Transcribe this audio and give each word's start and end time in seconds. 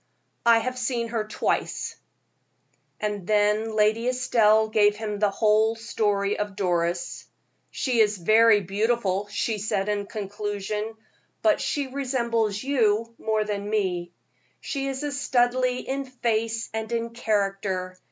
"I 0.47 0.57
have 0.57 0.79
seen 0.79 1.09
her 1.09 1.25
twice." 1.27 1.95
And 2.99 3.27
then 3.27 3.75
Lady 3.75 4.07
Estelle 4.07 4.67
gave 4.67 4.95
him 4.95 5.19
the 5.19 5.29
whole 5.29 5.75
history 5.75 6.39
of 6.39 6.55
Doris. 6.55 7.27
"She 7.69 7.99
is 7.99 8.17
very 8.17 8.61
beautiful," 8.61 9.27
she 9.27 9.59
said, 9.59 9.89
in 9.89 10.07
conclusion, 10.07 10.95
"but 11.43 11.61
she 11.61 11.85
resembles 11.85 12.63
you 12.63 13.13
more 13.19 13.43
than 13.43 13.69
me. 13.69 14.11
She 14.59 14.87
is 14.87 15.03
a 15.03 15.11
Studleigh 15.11 15.85
in 15.87 16.05
face 16.05 16.71
and 16.73 16.91
in 16.91 17.11
character. 17.11 17.95